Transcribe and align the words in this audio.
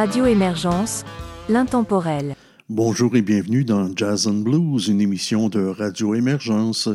Radio 0.00 0.24
Émergence, 0.24 1.04
l'intemporel. 1.50 2.34
Bonjour 2.70 3.16
et 3.16 3.20
bienvenue 3.20 3.66
dans 3.66 3.94
Jazz 3.94 4.26
and 4.26 4.40
Blues, 4.40 4.88
une 4.88 5.02
émission 5.02 5.50
de 5.50 5.62
Radio 5.62 6.14
Émergence. 6.14 6.88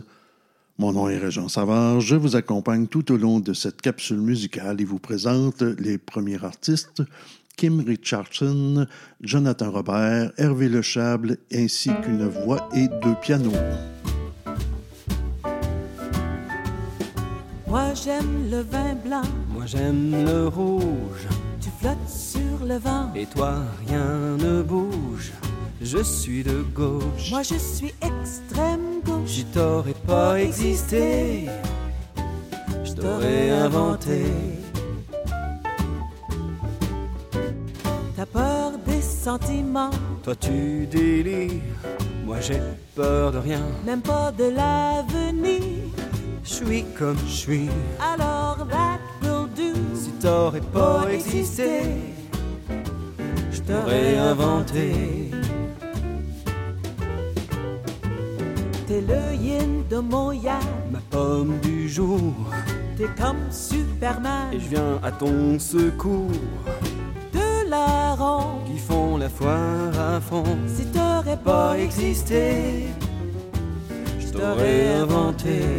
Mon 0.80 0.92
nom 0.92 1.08
est 1.08 1.20
Régent 1.20 1.48
Savard, 1.48 2.02
je 2.02 2.16
vous 2.16 2.36
accompagne 2.36 2.88
tout 2.88 3.12
au 3.12 3.18
long 3.18 3.40
de 3.40 3.54
cette 3.54 3.80
capsule 3.80 4.22
musicale 4.22 4.82
et 4.82 4.86
vous 4.86 4.98
présente 4.98 5.62
les 5.62 6.00
premiers 6.00 6.44
artistes 6.44 7.04
Kim 7.58 7.84
Richardson, 7.86 8.88
Jonathan 9.22 9.70
Robert, 9.70 10.32
Hervé 10.40 10.68
Lechable, 10.68 11.38
ainsi 11.54 11.92
qu'une 12.04 12.28
voix 12.28 12.68
et 12.74 12.88
deux 13.04 13.14
pianos. 13.22 13.52
Moi 17.68 17.94
j'aime 17.94 18.50
le 18.50 18.62
vin 18.62 18.96
blanc, 18.96 19.22
moi 19.54 19.68
j'aime 19.68 20.26
le 20.26 20.48
rouge. 20.48 21.28
Tu 21.62 21.70
flottes 21.80 22.10
sur 22.10 22.35
le 22.64 22.78
vent, 22.78 23.12
et 23.16 23.26
toi 23.26 23.56
rien 23.88 24.38
ne 24.38 24.62
bouge. 24.62 25.32
Je 25.82 26.02
suis 26.02 26.44
de 26.44 26.64
gauche, 26.74 27.30
moi 27.32 27.44
je 27.44 27.56
suis 27.56 27.94
extrême 28.02 29.02
gauche. 29.04 29.30
Je 29.38 29.44
t'aurais 29.44 30.00
pas 30.08 30.40
existé, 30.40 31.48
je 32.84 32.94
t'aurais 32.94 33.50
inventé. 33.52 34.26
T'as 38.16 38.26
peur 38.26 38.72
des 38.86 39.02
sentiments, 39.02 39.92
toi 40.24 40.36
tu 40.36 40.88
délires. 40.88 41.62
Moi 42.26 42.40
j'ai 42.42 42.62
peur 42.96 43.32
de 43.32 43.38
rien, 43.38 43.62
même 43.86 44.02
pas 44.02 44.32
de 44.32 44.46
l'avenir. 44.46 45.62
Je 46.44 46.54
suis 46.54 46.86
comme 46.98 47.18
je 47.28 47.34
suis, 47.34 47.70
alors 48.00 48.66
that 48.70 49.00
will 49.22 49.48
do. 49.56 49.74
Si 49.94 50.12
t'aurais 50.22 50.62
pas 50.62 51.08
existé, 51.12 51.82
t'aurais 53.66 54.18
inventé. 54.18 55.32
T'es 58.88 59.02
le 59.02 59.36
yin 59.36 59.84
de 59.90 59.98
mon 59.98 60.32
yang, 60.32 60.62
ma 60.92 61.00
pomme 61.10 61.58
du 61.62 61.90
jour. 61.90 62.34
T'es 62.98 63.10
comme 63.20 63.52
Superman, 63.52 64.54
et 64.54 64.60
je 64.60 64.70
viens 64.70 65.00
à 65.04 65.12
ton 65.12 65.60
secours. 65.60 66.30
De 67.34 67.70
la 67.70 68.16
ronde 68.16 68.64
qui 68.66 68.78
font 68.78 69.18
la 69.18 69.30
foire 69.30 70.00
à 70.00 70.22
fond. 70.22 70.58
Si 70.68 70.86
t'aurais 70.86 71.38
pas 71.38 71.78
existé, 71.78 72.88
je 74.20 74.28
t'aurais 74.28 74.88
inventé. 75.02 75.75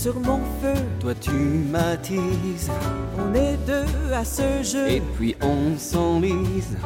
Sur 0.00 0.18
mon 0.18 0.40
feu, 0.62 0.80
toi 0.98 1.12
tu 1.20 1.30
m'attises. 1.30 2.70
On 3.18 3.34
est 3.34 3.58
deux 3.66 4.14
à 4.14 4.24
ce 4.24 4.62
jeu, 4.62 4.88
et 4.88 5.02
puis 5.16 5.36
on 5.42 5.76
s'enlise. 5.76 6.78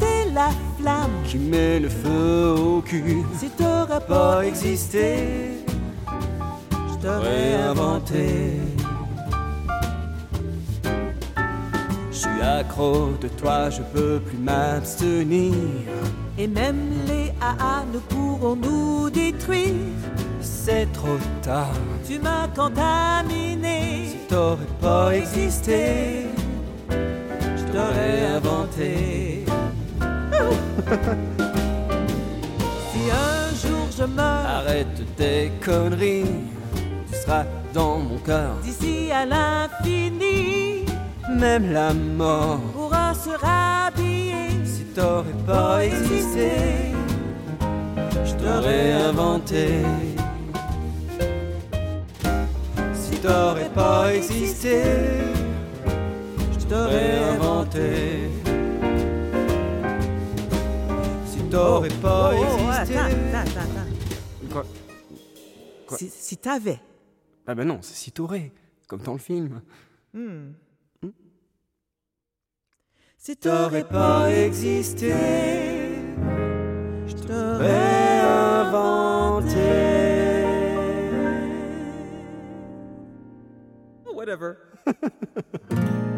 T'es 0.00 0.32
la 0.34 0.50
flamme 0.76 1.16
qui 1.24 1.38
met 1.38 1.78
le 1.78 1.88
feu 1.88 2.54
au 2.58 2.80
cul. 2.80 3.22
Si 3.38 3.50
t'aurais 3.50 4.00
pas 4.00 4.44
existé, 4.44 5.14
je 6.72 6.94
t'aurais 7.00 7.54
inventé. 7.70 8.56
Je 12.10 12.16
suis 12.16 12.42
accro 12.42 13.10
de 13.20 13.28
toi, 13.28 13.70
je 13.70 13.82
peux 13.94 14.18
plus 14.18 14.38
m'abstenir. 14.38 15.54
Et 16.36 16.48
même 16.48 16.82
les 17.06 17.32
AA 17.40 17.84
ne 17.94 17.98
pourront 17.98 18.56
nous 18.56 19.08
détruire. 19.08 19.74
C'est 20.62 20.92
trop 20.92 21.16
tard. 21.40 21.72
Tu 22.06 22.18
m'as 22.18 22.46
contaminé. 22.48 24.08
Si 24.10 24.18
t'aurais 24.28 24.72
pas 24.78 25.16
existé, 25.16 26.26
je 26.90 27.64
t'aurais 27.72 28.26
inventé. 28.36 29.46
si 32.92 33.00
un 33.10 33.54
jour 33.62 33.86
je 33.96 34.04
meurs, 34.04 34.46
arrête 34.58 35.16
tes 35.16 35.50
conneries. 35.64 36.44
Tu 37.10 37.16
seras 37.18 37.44
dans 37.72 37.98
mon 37.98 38.18
cœur. 38.18 38.56
D'ici 38.62 39.10
à 39.10 39.24
l'infini, 39.24 40.84
même 41.38 41.72
la 41.72 41.94
mort 41.94 42.60
pourra 42.74 43.14
se 43.14 43.30
rhabiller. 43.30 44.50
Si 44.66 44.84
t'aurais 44.94 45.40
pas 45.46 45.86
existé, 45.86 46.50
je 48.26 48.34
t'aurais 48.34 48.92
inventé. 48.92 49.86
T'aurais 53.22 53.70
pas 53.70 54.14
existé, 54.14 54.82
je 56.58 56.66
t'aurais 56.66 57.18
inventé. 57.34 58.30
Si 61.26 61.38
t'aurais 61.50 61.88
pas 61.88 62.32
oh, 62.34 62.44
existé. 62.44 62.96
Attends, 62.98 63.06
attends, 63.34 63.60
attends. 63.60 64.52
Quoi, 64.52 64.64
Quoi 65.86 65.98
Si, 65.98 66.08
si 66.08 66.36
t'avais. 66.36 66.80
Ah 67.46 67.54
ben 67.54 67.66
non, 67.66 67.78
c'est 67.82 67.94
si 67.94 68.12
t'aurais, 68.12 68.52
comme 68.86 69.02
dans 69.02 69.12
le 69.12 69.18
film. 69.18 69.60
Hmm. 70.14 70.52
Hmm? 71.02 71.10
Si 73.18 73.36
t'aurais 73.36 73.84
pas 73.84 74.30
existé, 74.30 75.14
je 77.06 77.14
t'aurais 77.26 78.20
inventé. 78.62 79.89
Whatever. 84.20 84.58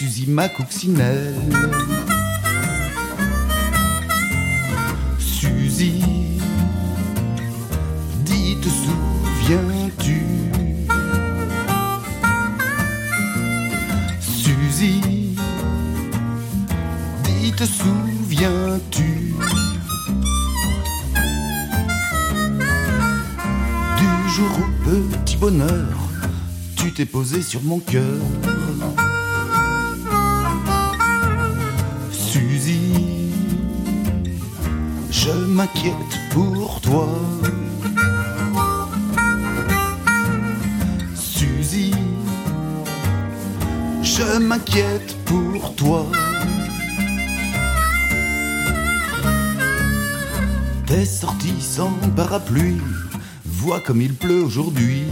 Suzy 0.00 0.24
ma 0.28 0.48
coccinelle. 0.48 1.34
Suzy, 5.18 6.00
dis 8.24 8.56
te 8.62 8.68
souviens-tu? 8.70 10.22
Suzy, 14.22 15.02
dis 17.22 17.52
te 17.52 17.64
souviens-tu? 17.64 19.34
Du 23.98 24.30
jour 24.34 24.50
au 24.60 25.10
petit 25.18 25.36
bonheur, 25.36 25.88
tu 26.74 26.90
t'es 26.90 27.04
posé 27.04 27.42
sur 27.42 27.62
mon 27.62 27.80
cœur. 27.80 28.16
M'inquiète 35.80 36.18
pour 36.30 36.80
toi. 36.82 37.08
Suzy, 41.14 41.94
je 44.02 44.38
m'inquiète 44.38 45.16
pour 45.24 45.74
toi. 45.76 46.04
T'es 50.86 51.06
sorti 51.06 51.52
sans 51.60 51.92
parapluie, 52.14 52.76
vois 53.46 53.80
comme 53.80 54.02
il 54.02 54.14
pleut 54.14 54.42
aujourd'hui. 54.42 55.04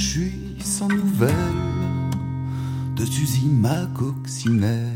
Je 0.00 0.08
suis 0.08 0.56
sans 0.64 0.88
nouvelles 0.88 1.34
de 2.96 3.04
Suzy 3.04 3.46
ma 3.46 3.84
coccinelle. 3.94 4.89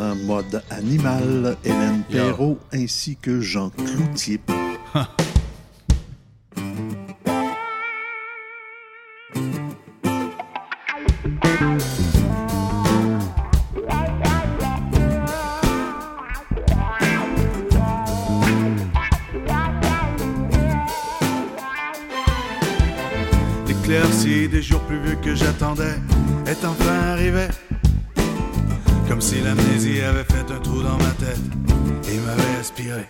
Maintenant 0.00 0.14
mode 0.26 0.62
animal, 0.70 1.56
Hélène 1.64 2.02
Perrault 2.10 2.58
ainsi 2.72 3.16
que 3.16 3.40
Jean 3.40 3.70
Cloutier. 3.70 4.40
L'éclaircie 23.66 24.48
des 24.48 24.62
jours 24.62 24.80
plus 24.82 24.98
vieux 25.00 25.16
que 25.22 25.34
j'attendais 25.34 25.98
est 26.46 26.64
enfin 26.64 27.12
arrivé. 27.12 27.48
Comme 29.10 29.20
si 29.20 29.40
l'amnésie 29.40 30.00
avait 30.02 30.22
fait 30.22 30.54
un 30.54 30.60
trou 30.60 30.82
dans 30.82 30.96
ma 30.96 31.10
tête 31.18 31.40
et 32.08 32.16
m'avait 32.18 32.60
aspiré. 32.60 33.08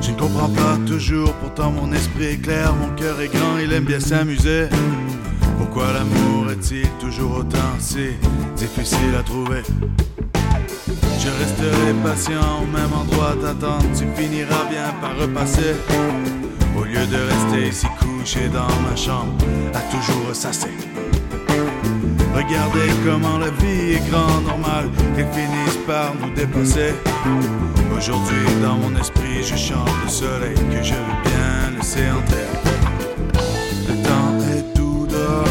Je 0.00 0.10
ne 0.10 0.18
comprends 0.18 0.48
pas 0.48 0.78
toujours, 0.86 1.34
pourtant 1.34 1.70
mon 1.70 1.92
esprit 1.92 2.24
est 2.24 2.38
clair, 2.38 2.72
mon 2.74 2.88
cœur 2.96 3.20
est 3.20 3.28
grand, 3.28 3.58
il 3.62 3.70
aime 3.74 3.84
bien 3.84 4.00
s'amuser. 4.00 4.68
Pourquoi 5.58 5.92
l'amour 5.92 6.50
est-il 6.50 6.88
toujours 6.98 7.40
autant 7.40 7.74
si 7.78 8.08
difficile 8.56 9.14
à 9.20 9.22
trouver? 9.22 9.60
Je 10.34 11.28
resterai 11.28 11.92
patient 12.02 12.62
au 12.62 12.66
même 12.74 12.94
endroit 12.94 13.36
t'attendre, 13.42 13.84
tu 13.94 14.06
finiras 14.16 14.64
bien 14.70 14.94
par 15.02 15.14
repasser. 15.18 15.76
Au 16.74 16.84
lieu 16.84 17.06
de 17.06 17.18
rester 17.18 17.68
ici 17.68 17.86
couché 18.00 18.48
dans 18.48 18.80
ma 18.88 18.96
chambre, 18.96 19.36
à 19.74 19.80
toujours 19.94 20.28
ressasser. 20.30 20.70
Regardez 22.34 22.90
comment 23.04 23.38
la 23.38 23.50
vie 23.50 23.94
est 23.94 24.10
grande, 24.10 24.44
normale, 24.46 24.90
et 25.16 25.24
finissent 25.36 25.84
par 25.86 26.14
nous 26.14 26.30
dépasser. 26.34 26.94
Aujourd'hui, 27.96 28.44
dans 28.62 28.76
mon 28.76 28.94
esprit, 29.00 29.42
je 29.42 29.56
chante 29.56 29.88
le 30.04 30.10
soleil 30.10 30.54
que 30.54 30.82
je 30.82 30.94
veux 30.94 31.20
bien 31.24 31.76
laisser 31.76 32.08
en 32.10 32.22
terre. 32.30 32.62
Le 33.88 33.94
temps 34.02 34.38
est 34.54 34.74
tout 34.74 35.06
dehors, 35.10 35.44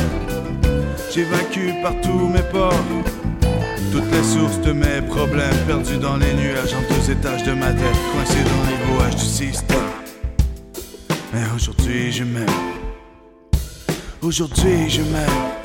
j'ai 1.13 1.25
vaincu 1.25 1.74
par 1.81 1.93
tous 2.01 2.27
mes 2.29 2.43
ports. 2.51 2.74
Toutes 3.91 4.12
les 4.12 4.24
sources 4.24 4.60
de 4.62 4.74
mes 4.74 5.01
problèmes 5.01 5.57
perdus 5.65 5.98
dans 5.98 6.17
les 6.17 6.34
nuages 6.34 6.74
en 6.74 6.93
deux 6.93 7.12
étages 7.12 7.43
de 7.43 7.53
ma 7.53 7.72
tête, 7.72 8.00
coincés 8.13 8.43
dans 8.43 8.69
les 8.69 8.93
rouages 8.93 9.15
du 9.15 9.25
système. 9.25 9.77
Mais 11.34 11.43
aujourd'hui 11.55 12.12
je 12.12 12.24
m'aime. 12.24 12.46
Aujourd'hui 14.22 14.89
je 14.89 15.01
m'aime. 15.01 15.56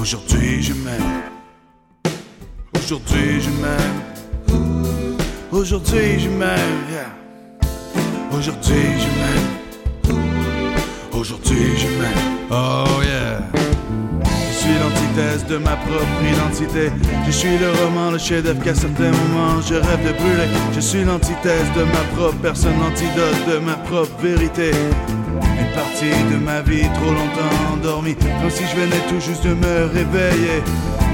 Aujourd'hui 0.00 0.62
je 0.62 0.72
m'aime. 0.72 1.20
Aujourd'hui 2.74 3.38
je 3.42 3.50
m'aime. 3.60 4.00
Aujourd'hui 5.52 6.18
je 6.18 6.28
m'aime. 6.30 6.78
yeah. 6.90 7.10
Aujourd'hui 8.32 8.96
je 8.98 9.08
m'aime. 9.18 10.16
Aujourd'hui 11.12 11.76
je 11.76 11.86
m'aime. 11.98 12.48
Oh 12.50 13.02
yeah. 13.02 13.42
Je 14.24 14.54
suis 14.56 14.78
l'antithèse 14.78 15.44
de 15.44 15.58
ma 15.58 15.76
propre 15.76 16.22
identité. 16.32 16.90
Je 17.26 17.30
suis 17.30 17.58
le 17.58 17.70
roman, 17.84 18.10
le 18.10 18.18
chef-d'œuvre 18.18 18.62
qu'à 18.64 18.74
certains 18.74 19.10
moments 19.10 19.60
je 19.60 19.74
rêve 19.74 20.02
de 20.06 20.12
brûler. 20.12 20.48
Je 20.72 20.80
suis 20.80 21.04
l'antithèse 21.04 21.70
de 21.76 21.82
ma 21.82 22.02
propre 22.16 22.38
personne, 22.38 22.78
l'antidote 22.80 23.46
de 23.52 23.58
ma 23.58 23.74
propre 23.74 24.18
vérité. 24.22 24.70
Une 25.60 25.72
partie 25.74 26.16
de 26.32 26.36
ma 26.44 26.60
vie 26.62 26.88
trop 26.94 27.12
longtemps 27.12 27.74
endormie, 27.74 28.14
comme 28.14 28.50
si 28.50 28.64
je 28.66 28.76
venais 28.76 29.02
tout 29.08 29.20
juste 29.20 29.44
de 29.44 29.54
me 29.54 29.86
réveiller. 29.86 30.62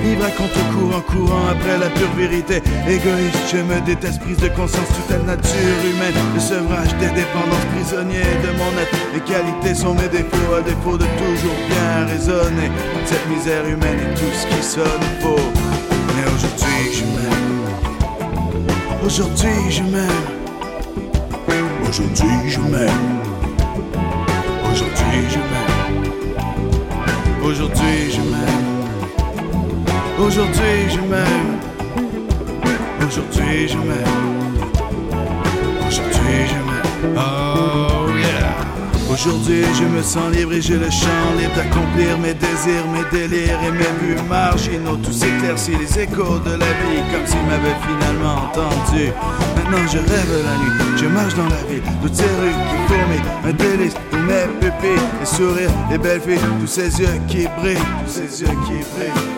Vivre 0.02 0.25
à 0.25 0.30
contre-courant, 0.30 1.00
courant 1.00 1.46
après 1.50 1.78
la 1.78 1.88
pure 1.90 2.12
vérité. 2.16 2.62
Égoïste, 2.87 3.38
je 3.50 3.58
me 3.58 3.80
déteste, 3.80 4.20
prise 4.20 4.37
de 4.37 4.49
conscience, 4.49 4.88
toute 4.88 5.11
la 5.11 5.23
nature 5.25 5.80
humaine. 5.90 6.14
Le 6.35 6.40
sevrage 6.40 6.94
des 7.00 7.08
dépendances, 7.08 7.66
prisonnier 7.75 8.26
de 8.44 8.50
mon 8.58 8.70
être. 8.80 8.96
Les 9.14 9.20
qualités 9.20 9.75
sont 9.75 9.94
mes 9.94 10.08
défauts, 10.08 10.54
à 10.58 10.62
défaut 10.62 10.96
de 10.96 11.06
toujours 11.18 11.58
bien 11.68 12.06
raisonner. 12.06 12.70
Cette 13.04 13.26
misère 13.28 13.64
humaine 13.66 13.99
et 14.00 14.14
tout 14.14 14.32
ce 14.32 14.46
qui 14.46 14.62
sonne 14.62 15.06
faux. 15.20 15.50
Mais 16.14 16.25
aujourd'hui, 16.35 16.92
je 16.92 17.04
m'aime. 17.04 17.56
Aujourd'hui, 19.04 19.70
je 19.70 19.82
m'aime. 19.82 20.26
Aujourd'hui, 21.88 22.50
je 22.50 22.61
m'aime. 22.61 23.25
Aujourd'hui, 25.06 25.30
je 25.30 25.38
m'aime. 25.38 25.76
Aujourd'hui 27.42 28.10
je 28.10 28.20
m'aime. 28.20 28.70
Aujourd'hui 30.18 30.88
je 30.88 30.98
m'aime. 30.98 31.60
Aujourd'hui 33.06 33.68
je 33.68 33.76
m'aime. 33.76 34.26
Aujourd'hui 35.86 36.40
je 36.48 36.58
m'aime. 36.66 37.16
Oh 37.16 38.08
yeah. 38.18 38.54
Aujourd'hui 39.12 39.62
je 39.78 39.84
me 39.84 40.02
sens 40.02 40.34
libre 40.34 40.54
et 40.54 40.60
j'ai 40.60 40.78
le 40.78 40.90
champ 40.90 41.28
libre 41.38 41.54
d'accomplir 41.54 42.18
mes 42.18 42.34
désirs, 42.34 42.86
mes 42.92 43.04
délires 43.16 43.60
et 43.62 43.70
mes 43.70 43.92
buts 44.00 44.22
marginaux. 44.28 44.96
Tout 44.96 45.12
s'éclaircit 45.12 45.76
les 45.76 46.00
échos 46.00 46.38
de 46.40 46.50
la 46.50 46.72
vie 46.82 47.02
comme 47.12 47.26
s'ils 47.26 47.46
m'avaient 47.46 47.78
finalement 47.86 48.46
entendu. 48.46 49.12
Maintenant 49.54 49.86
je 49.92 49.98
rêve 49.98 50.32
la 50.44 50.56
nuit, 50.58 50.98
je 50.98 51.06
marche 51.06 51.34
dans 51.34 51.48
la 51.48 51.62
ville, 51.70 51.82
toutes 52.02 52.14
ces 52.14 52.25
rues 52.25 52.58
qui 52.68 52.76
fourmillent, 52.88 53.30
un 53.44 53.52
délice, 53.52 53.94
les 55.20 55.26
sourires, 55.26 55.70
les 55.90 55.98
belles 55.98 56.20
filles, 56.20 56.38
tous 56.60 56.66
ces 56.66 57.00
yeux 57.00 57.20
qui 57.28 57.46
brillent, 57.58 57.76
tous 58.04 58.12
ces 58.12 58.42
yeux 58.42 58.56
qui 58.66 58.84
brillent. 58.94 59.36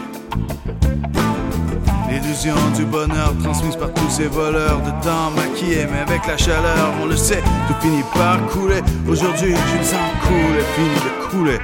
L'illusion 2.10 2.56
du 2.76 2.84
bonheur 2.84 3.32
transmise 3.42 3.76
par 3.76 3.92
tous 3.92 4.10
ces 4.10 4.26
voleurs 4.26 4.80
de 4.80 4.90
temps 5.04 5.30
maquillés, 5.36 5.86
mais 5.90 6.00
avec 6.00 6.26
la 6.26 6.36
chaleur, 6.36 6.92
on 7.02 7.06
le 7.06 7.16
sait, 7.16 7.42
tout 7.68 7.74
finit 7.80 8.04
par 8.14 8.44
couler. 8.46 8.80
Aujourd'hui, 9.08 9.54
je 9.54 9.78
le 9.78 9.84
sens 9.84 10.10
couler, 10.22 10.64
fini 10.74 10.94
de 10.94 11.10
couler. 11.30 11.58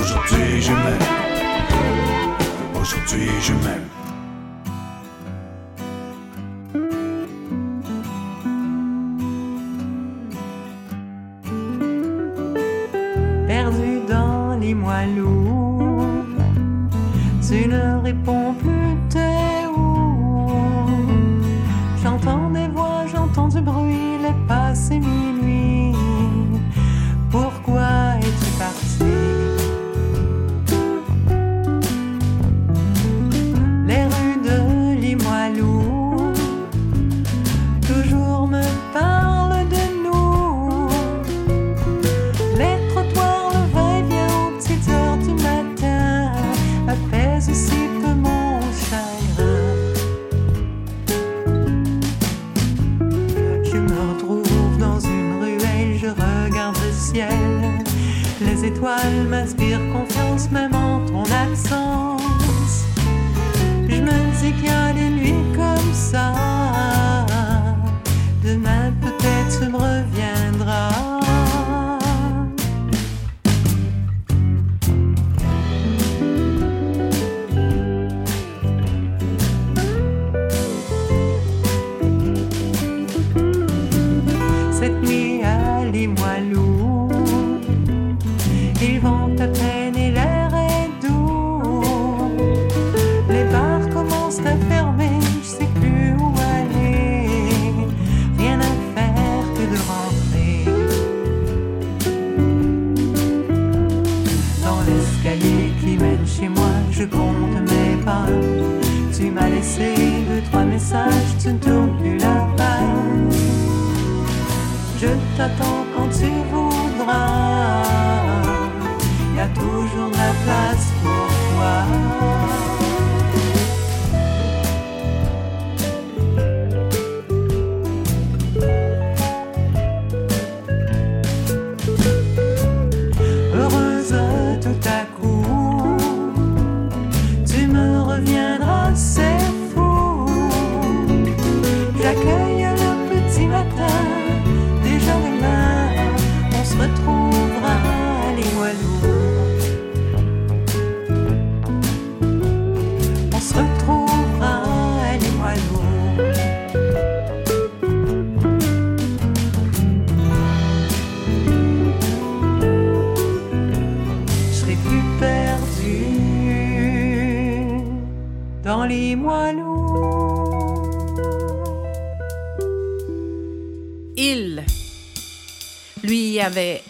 Aujourd'hui, 0.00 0.62
je 0.62 0.72
m'aime. 0.72 1.06
Aujourd'hui, 2.80 3.30
je 3.40 3.52
m'aime. 3.52 3.85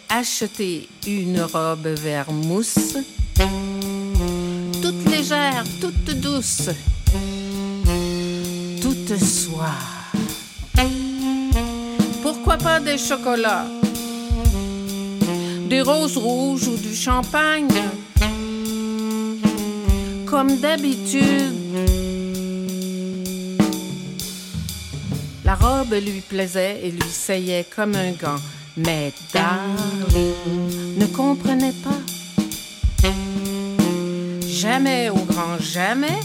Acheté 0.08 0.88
une 1.06 1.40
robe 1.40 1.86
vert 1.86 2.30
mousse, 2.30 2.96
toute 4.80 5.10
légère, 5.10 5.64
toute 5.80 6.10
douce, 6.20 6.70
toute 8.80 9.18
soie. 9.18 9.78
Pourquoi 12.22 12.58
pas 12.58 12.78
des 12.80 12.98
chocolats, 12.98 13.66
des 15.68 15.82
roses 15.82 16.16
rouges 16.16 16.68
ou 16.68 16.76
du 16.76 16.94
champagne? 16.94 17.68
Comme 20.26 20.58
d'habitude, 20.58 21.54
La 25.44 25.54
robe 25.54 25.94
lui 25.94 26.22
plaisait 26.22 26.80
et 26.82 26.90
lui 26.90 27.08
saillait 27.08 27.64
comme 27.76 27.94
un 27.94 28.10
gant. 28.10 28.40
Mais 28.76 29.12
Darling 29.32 30.98
ne 30.98 31.06
comprenait 31.06 31.74
pas. 31.82 31.98
Jamais 34.46 35.08
au 35.10 35.24
grand 35.24 35.58
jamais, 35.60 36.20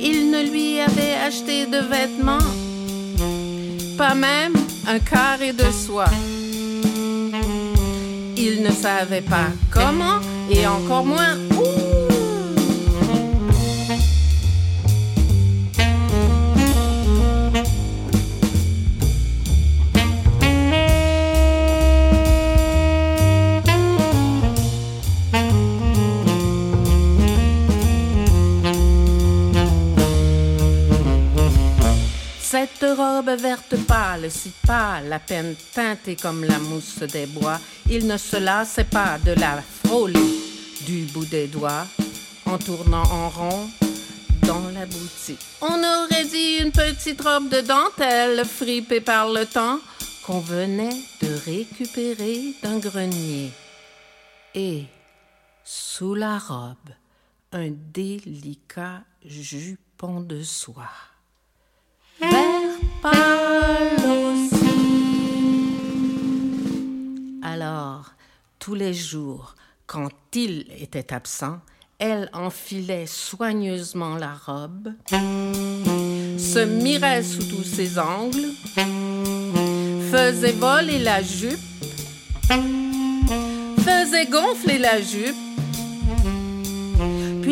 il 0.00 0.30
ne 0.30 0.50
lui 0.50 0.80
avait 0.80 1.14
acheté 1.26 1.66
de 1.66 1.78
vêtements, 1.78 2.48
pas 3.98 4.14
même 4.14 4.54
un 4.86 4.98
carré 4.98 5.52
de 5.52 5.70
soie. 5.70 6.10
Il 8.36 8.62
ne 8.62 8.70
savait 8.70 9.22
pas 9.22 9.48
comment 9.70 10.20
et 10.50 10.66
encore 10.66 11.04
moins 11.04 11.36
Cette 32.62 32.96
robe 32.96 33.30
verte 33.40 33.74
pâle, 33.88 34.30
si 34.30 34.52
pâle, 34.64 35.12
à 35.12 35.18
peine 35.18 35.56
teintée 35.74 36.14
comme 36.14 36.44
la 36.44 36.60
mousse 36.60 37.00
des 37.00 37.26
bois, 37.26 37.58
il 37.90 38.06
ne 38.06 38.16
se 38.16 38.36
lassait 38.36 38.84
pas 38.84 39.18
de 39.18 39.32
la 39.32 39.60
frôler 39.60 40.38
du 40.86 41.06
bout 41.06 41.24
des 41.24 41.48
doigts, 41.48 41.88
en 42.46 42.58
tournant 42.58 43.02
en 43.02 43.30
rond 43.30 43.68
dans 44.42 44.70
la 44.72 44.86
boutique. 44.86 45.40
On 45.60 45.76
aurait 45.76 46.24
dit 46.24 46.58
une 46.60 46.70
petite 46.70 47.20
robe 47.20 47.48
de 47.48 47.62
dentelle 47.62 48.44
fripée 48.44 49.00
par 49.00 49.28
le 49.28 49.44
temps 49.44 49.80
qu'on 50.24 50.38
venait 50.38 51.02
de 51.20 51.34
récupérer 51.44 52.54
d'un 52.62 52.78
grenier. 52.78 53.50
Et, 54.54 54.84
sous 55.64 56.14
la 56.14 56.38
robe, 56.38 56.94
un 57.50 57.70
délicat 57.92 59.00
jupon 59.24 60.20
de 60.20 60.44
soie. 60.44 61.11
Alors, 67.42 68.12
tous 68.58 68.74
les 68.74 68.94
jours, 68.94 69.54
quand 69.86 70.08
il 70.34 70.66
était 70.78 71.12
absent, 71.12 71.58
elle 71.98 72.30
enfilait 72.32 73.06
soigneusement 73.06 74.16
la 74.16 74.34
robe, 74.34 74.92
se 75.08 76.64
mirait 76.64 77.22
sous 77.22 77.44
tous 77.44 77.64
ses 77.64 77.98
angles, 77.98 78.50
faisait 80.10 80.52
voler 80.52 80.98
la 81.00 81.22
jupe, 81.22 81.58
faisait 83.78 84.26
gonfler 84.26 84.78
la 84.78 85.00
jupe, 85.00 85.51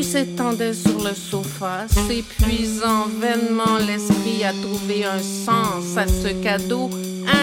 s'étendait 0.03 0.75
sur 0.75 1.03
le 1.03 1.15
sofa, 1.15 1.87
s'épuisant 1.89 3.07
vainement 3.21 3.79
l'esprit 3.79 4.45
à 4.45 4.53
trouver 4.53 5.05
un 5.05 5.19
sens 5.19 5.97
à 5.97 6.07
ce 6.07 6.29
cadeau 6.43 6.91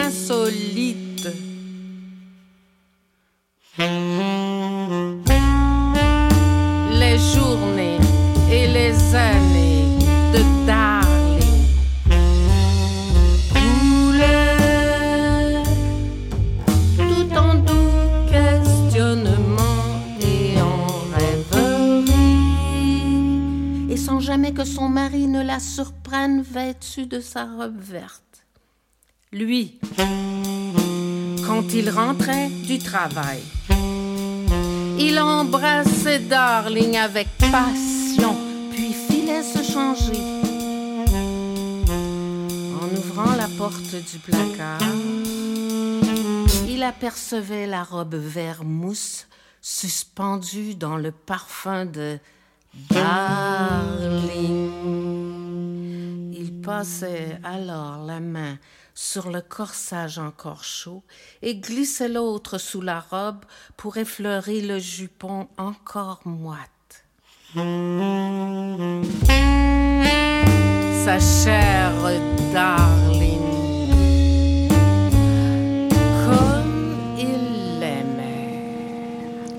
insolite. 0.03 1.27
Jamais 24.27 24.51
que 24.51 24.65
son 24.65 24.89
mari 24.89 25.25
ne 25.25 25.41
la 25.41 25.57
surprenne 25.57 26.41
vêtue 26.41 27.05
de 27.05 27.21
sa 27.21 27.45
robe 27.45 27.79
verte. 27.79 28.43
Lui, 29.31 29.79
quand 31.45 31.73
il 31.73 31.89
rentrait 31.89 32.49
du 32.49 32.77
travail, 32.77 33.39
il 34.99 35.17
embrassait 35.17 36.19
Darling 36.19 36.97
avec 36.97 37.29
passion, 37.37 38.35
puis 38.71 38.91
filait 38.91 39.43
se 39.43 39.63
changer. 39.63 40.21
En 42.81 42.89
ouvrant 42.97 43.33
la 43.33 43.47
porte 43.57 43.95
du 44.11 44.19
placard, 44.19 44.81
il 46.67 46.83
apercevait 46.83 47.65
la 47.65 47.85
robe 47.85 48.15
vert 48.15 48.65
mousse 48.65 49.25
suspendue 49.61 50.75
dans 50.75 50.97
le 50.97 51.11
parfum 51.11 51.85
de 51.85 52.19
Darling. 52.89 54.33
Il 56.33 56.61
passait 56.61 57.39
alors 57.43 58.03
la 58.05 58.19
main 58.19 58.57
sur 58.93 59.29
le 59.29 59.41
corsage 59.41 60.17
encore 60.17 60.63
chaud 60.63 61.03
et 61.41 61.55
glissait 61.55 62.09
l'autre 62.09 62.57
sous 62.57 62.81
la 62.81 62.99
robe 62.99 63.45
pour 63.77 63.97
effleurer 63.97 64.61
le 64.61 64.79
jupon 64.79 65.47
encore 65.57 66.21
moite. 66.25 67.05
Sa 71.05 71.19
chère 71.19 71.93
darling, 72.51 73.46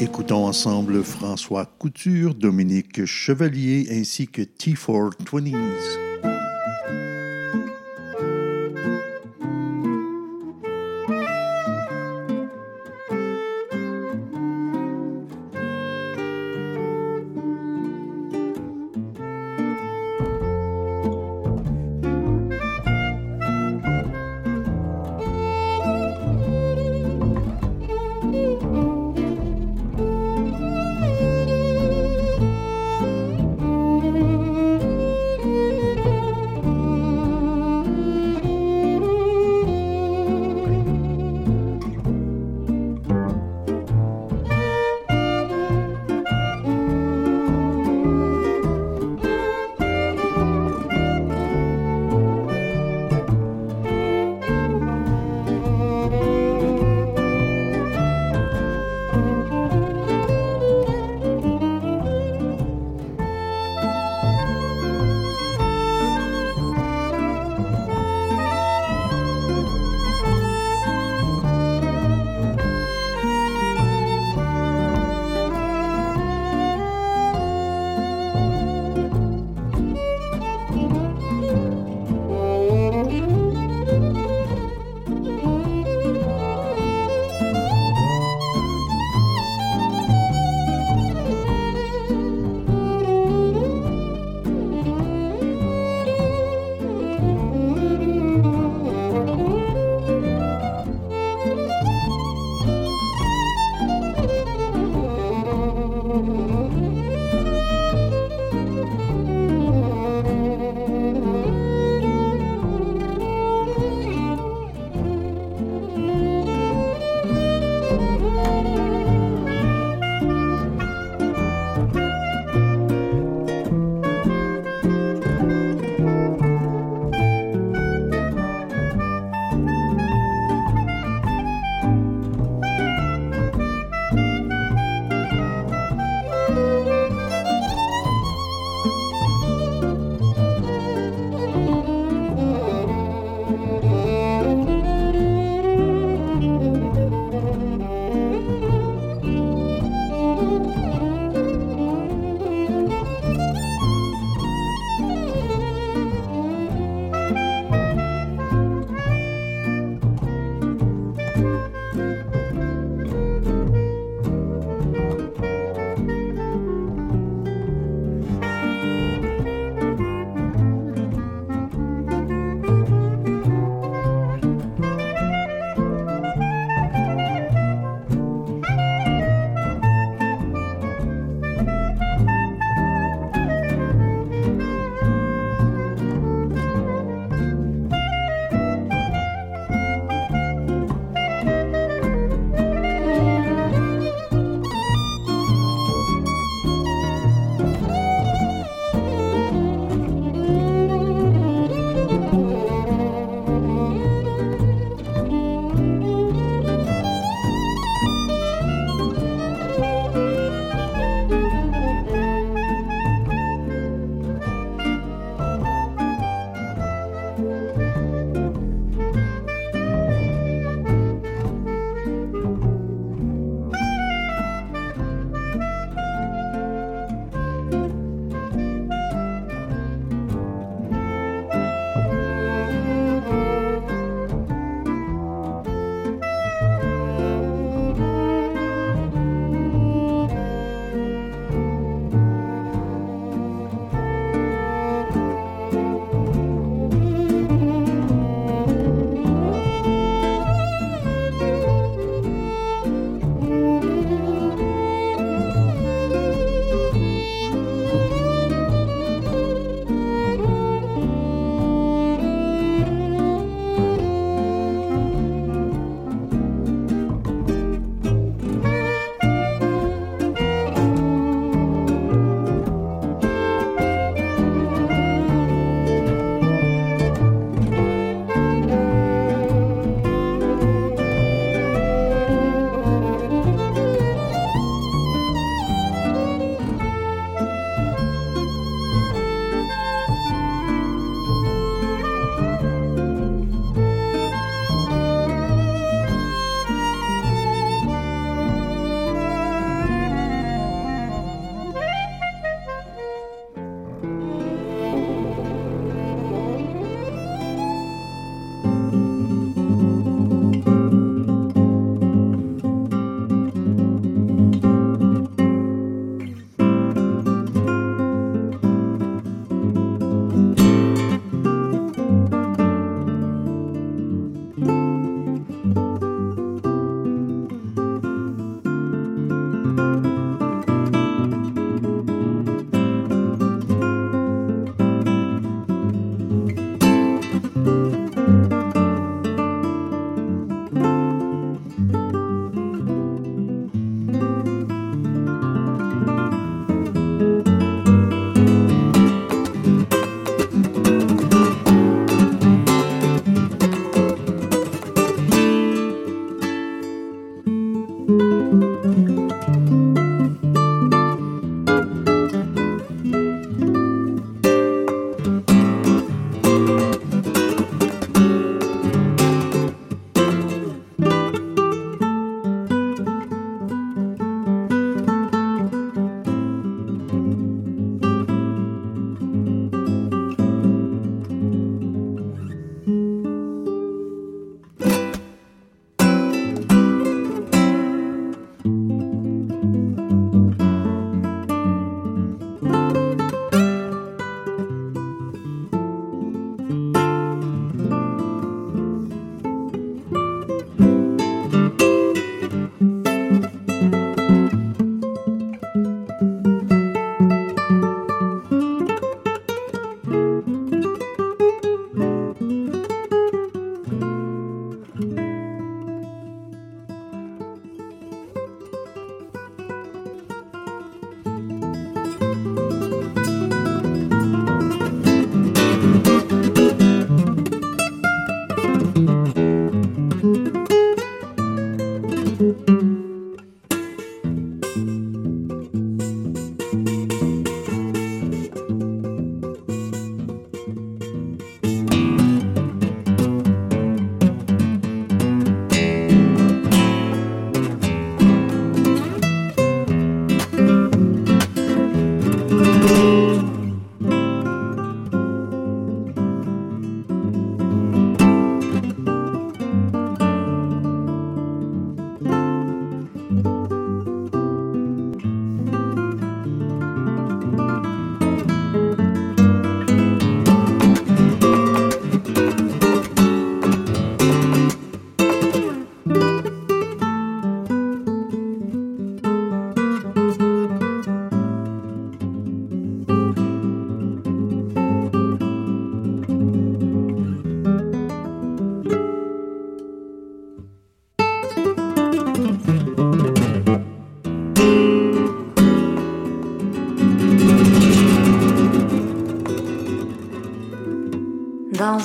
Écoutons 0.01 0.47
ensemble 0.47 1.03
François 1.03 1.67
Couture, 1.67 2.37
Dominique 2.37 3.05
Chevalier 3.05 3.89
ainsi 3.91 4.29
que 4.29 4.43
T4 4.43 6.08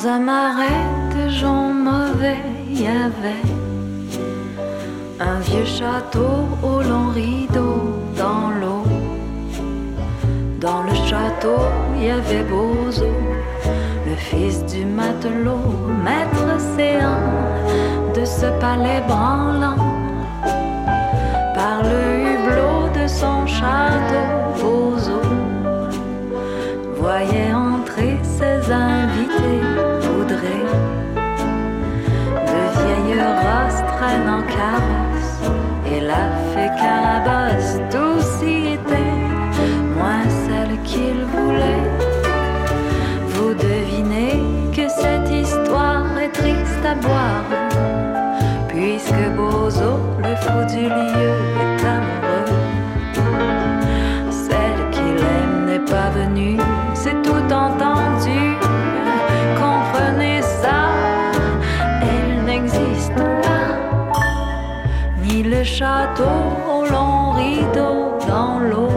Un 0.06 0.20
marais 0.20 0.84
de 1.16 1.30
gens 1.30 1.72
mauvais, 1.74 2.38
il 2.70 2.82
y 2.82 2.88
avait 2.88 3.46
un 5.18 5.40
vieux 5.40 5.64
château 5.64 6.46
au 6.62 6.82
long 6.82 7.08
rideau 7.14 8.02
dans 8.18 8.50
l'eau. 8.60 8.84
Dans 10.60 10.84
le 10.84 10.94
château, 11.08 11.56
il 11.96 12.04
y 12.04 12.10
avait 12.10 12.44
Bozo, 12.44 13.14
le 14.06 14.16
fils 14.18 14.66
du 14.66 14.84
matelot, 14.84 15.88
maître 16.04 16.60
séant 16.76 17.24
de 18.14 18.26
ce 18.26 18.48
palais 18.60 19.02
branlant. 19.08 19.78
Par 21.56 21.82
le 21.82 22.02
hublot 22.28 22.90
de 23.02 23.08
son 23.08 23.48
château, 23.48 24.73
château 65.74 66.40
au 66.70 66.86
long 66.86 67.32
rideau 67.32 68.20
dans 68.28 68.60
l'eau, 68.60 68.92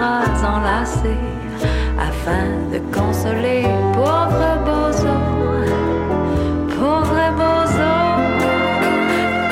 bras 0.00 0.42
enlacés, 0.42 1.24
afin 1.98 2.48
de 2.72 2.78
consoler 2.90 3.64
pauvre 3.94 4.50
Bozo. 4.66 5.16
Pauvre 6.78 7.24
Bozo, 7.40 7.92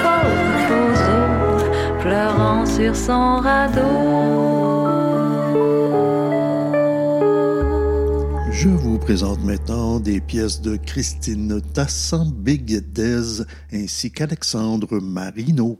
pauvre 0.03 0.55
Bozo, 0.69 2.01
pleurant 2.01 2.65
sur 2.65 2.97
son 2.97 3.41
radeau. 3.43 3.97
Je 8.51 8.71
vous 8.71 8.99
présente 8.99 9.45
maintenant 9.45 10.01
des 10.01 10.21
pièces 10.21 10.63
de 10.63 10.77
Christine 10.77 11.61
Tassan 11.75 12.33
Béguedez 12.33 13.45
ainsi 13.73 14.11
qu'Alexandre 14.11 14.99
Marino. 15.01 15.79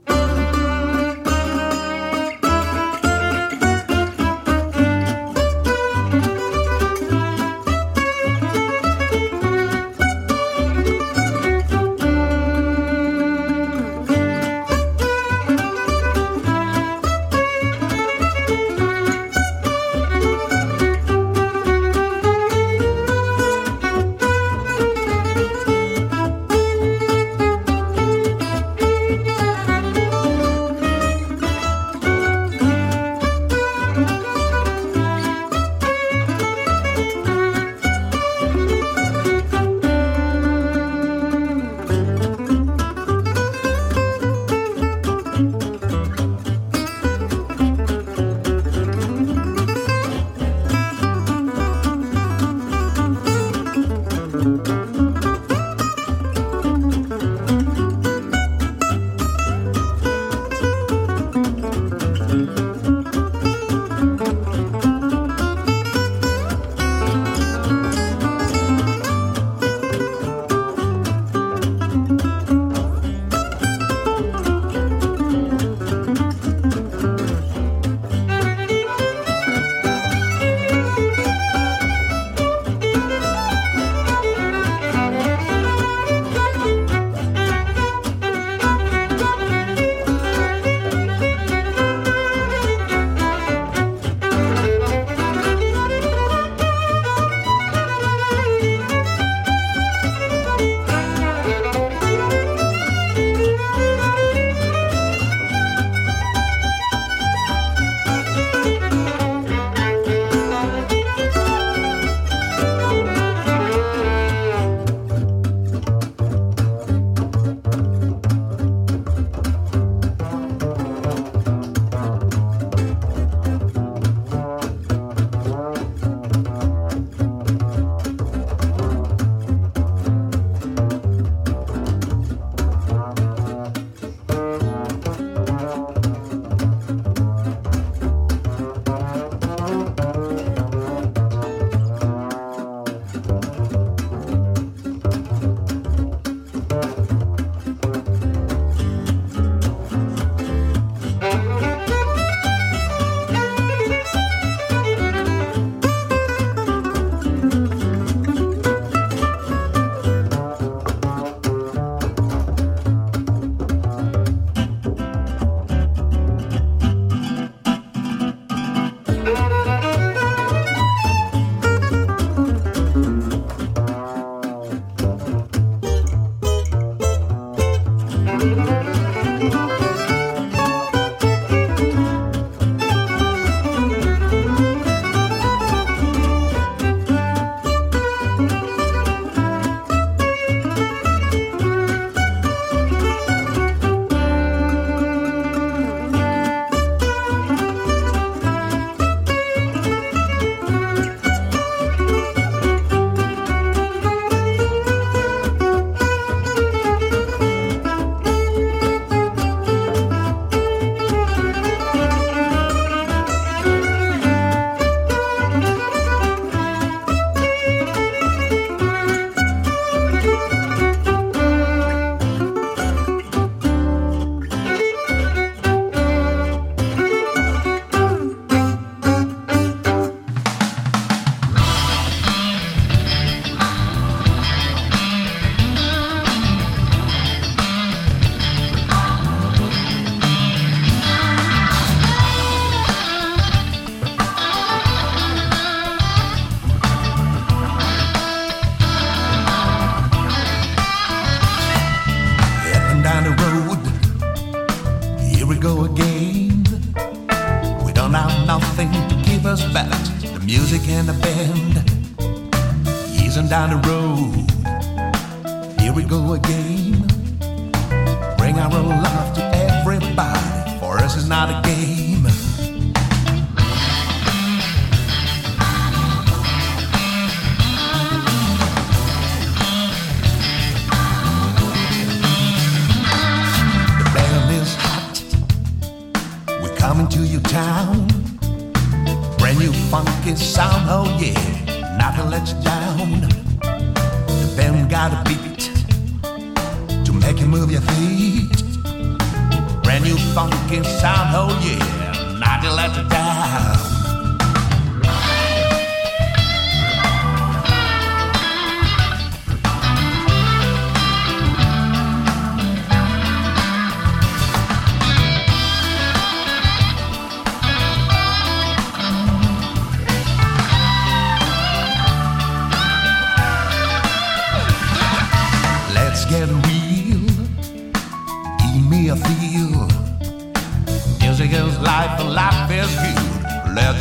Your 297.79 297.91
feet. 297.93 299.83
Brand 299.83 300.03
new 300.03 300.17
funky 300.33 300.83
sound, 300.83 301.35
oh 301.35 301.49
yeah, 301.63 302.39
not 302.39 302.61
to 302.63 302.73
let 302.73 302.95
you 302.95 303.09
down. 303.09 303.98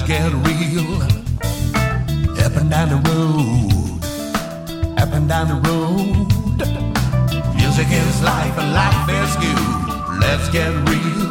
Get 0.08 0.32
real. 0.32 1.02
Up 2.40 2.56
and 2.56 2.70
down 2.70 2.88
the 2.88 3.00
road. 3.10 4.00
Up 4.98 5.12
and 5.12 5.28
down 5.28 5.48
the 5.48 5.60
road. 5.68 6.26
Music 7.54 7.88
is 7.90 8.22
life, 8.22 8.56
and 8.56 8.72
life 8.72 9.08
is 9.20 9.36
good. 9.36 9.68
Let's 10.24 10.48
get 10.48 10.72
real. 10.88 11.28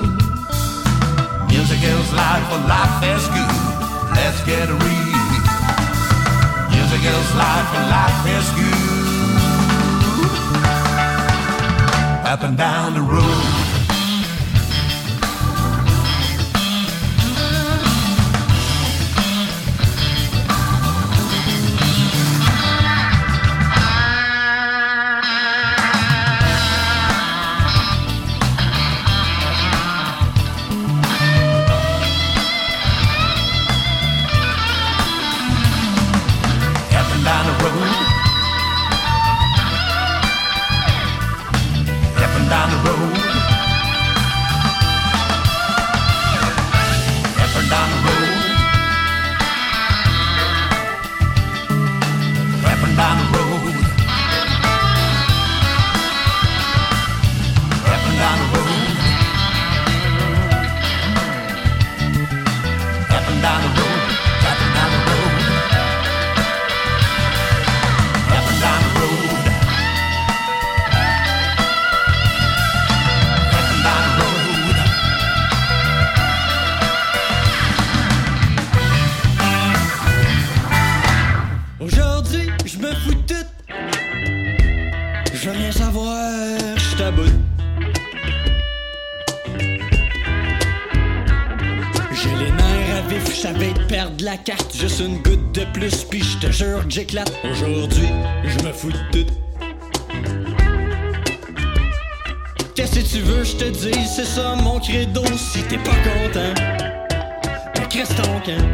Music 1.49 1.81
is 1.81 2.13
life, 2.13 2.47
and 2.55 2.67
life 2.69 3.01
is 3.13 3.25
good. 3.37 3.57
Let's 4.13 4.41
get 4.45 4.69
real. 4.69 5.25
Music 6.69 7.01
is 7.15 7.27
life, 7.35 7.69
and 7.77 7.85
life 7.97 8.21
is 8.37 8.47
good. 8.59 8.87
up 12.27 12.43
and 12.43 12.57
down 12.57 12.93
the 12.93 13.01
road. 13.01 13.76
J'éclate. 96.97 97.31
Aujourd'hui, 97.43 98.09
je 98.43 98.65
me 98.65 98.73
fous 98.73 98.91
de 98.91 99.21
tout. 99.21 99.31
Qu'est-ce 102.73 102.95
que 102.99 103.17
tu 103.17 103.19
veux, 103.19 103.43
je 103.43 103.55
te 103.55 103.65
dis, 103.65 104.07
c'est 104.07 104.25
ça 104.25 104.55
mon 104.55 104.79
credo. 104.79 105.23
Si 105.37 105.61
t'es 105.69 105.77
pas 105.77 105.91
content, 105.91 106.53
ben 107.75 107.87
crisse 107.87 108.09
ton 108.15 108.39
camp. 108.39 108.65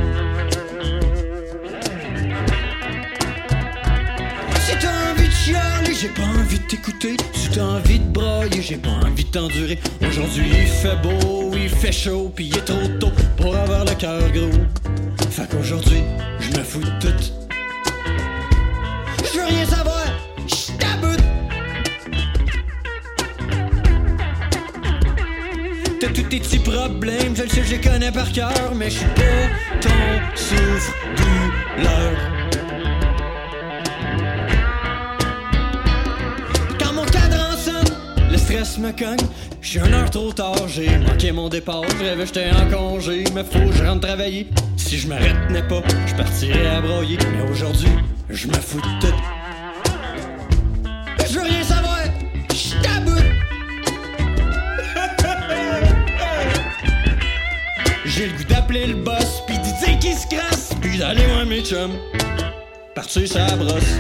Si 4.62 4.72
t'as 4.80 5.12
envie 5.12 5.28
de 5.28 5.34
chialer, 5.34 5.94
j'ai 5.94 6.08
pas 6.08 6.22
envie 6.40 6.60
de 6.60 6.64
t'écouter. 6.64 7.18
Si 7.34 7.50
t'as 7.50 7.66
envie 7.66 8.00
de 8.00 8.06
broyer, 8.06 8.62
j'ai 8.62 8.78
pas 8.78 9.06
envie 9.06 9.26
de 9.26 9.32
t'endurer. 9.32 9.78
Aujourd'hui 10.08 10.50
il 10.62 10.68
fait 10.68 10.96
beau, 11.04 11.52
il 11.54 11.68
fait 11.68 11.92
chaud, 11.92 12.32
pis 12.34 12.48
il 12.48 12.58
est 12.58 12.62
trop 12.62 12.88
tôt 13.02 13.12
pour 13.36 13.54
avoir 13.54 13.84
le 13.84 13.96
cœur 13.96 14.32
gros. 14.32 14.64
Fait 15.30 15.50
qu'aujourd'hui, 15.50 16.04
je 16.40 16.58
me 16.58 16.64
fous 16.64 16.80
de 16.80 17.12
tout. 17.12 17.33
Problèmes, 26.94 27.36
je 27.36 27.44
le 27.44 27.50
sais, 27.50 27.64
je 27.64 27.72
les 27.72 27.82
connais 27.82 28.12
par 28.12 28.32
cœur, 28.32 28.74
mais 28.76 28.90
je 28.90 28.98
suis 28.98 29.06
pas 29.08 29.50
ton 29.82 29.90
souffre-douleur. 30.36 32.12
Quand 36.80 36.94
mon 36.94 37.06
cadran 37.06 37.58
sonne, 37.58 37.96
le 38.32 38.38
stress 38.38 38.78
me 38.78 38.92
cogne. 38.92 39.28
Je 39.62 39.70
suis 39.70 39.80
une 39.80 39.94
heure 39.94 40.10
trop 40.10 40.32
tard, 40.34 40.68
j'ai 40.68 40.98
manqué 41.00 41.32
mon 41.32 41.50
départ. 41.50 41.84
Je 42.00 42.04
rêvais 42.04 42.26
j'étais 42.26 42.52
en 42.52 42.70
congé, 42.70 43.24
mais 43.34 43.44
faut 43.44 43.68
que 43.70 43.76
je 43.76 43.84
rentre 43.84 44.08
travailler. 44.08 44.50
Si 44.78 44.98
je 44.98 45.08
m'arrêtais 45.08 45.64
pas, 45.68 45.82
je 46.06 46.16
partirais 46.16 46.68
à 46.68 46.82
broyer. 46.82 47.18
Mais 47.32 47.50
aujourd'hui, 47.50 47.90
je 48.30 48.48
me 48.48 48.54
fous 48.54 48.82
de 48.82 49.08
tout. 49.08 49.33
Goût 58.44 58.54
d'appeler 58.54 58.88
le 58.88 58.96
boss, 58.96 59.44
pis 59.48 59.58
de 59.58 59.86
dire 59.86 60.00
qu'il 60.00 60.16
se 60.16 60.28
crasse, 60.28 60.72
puis 60.82 60.98
d'aller 60.98 61.26
voir 61.28 61.46
mes 61.46 61.64
chums. 61.64 61.98
Partir 62.96 63.28
sa 63.28 63.56
brosse. 63.56 64.00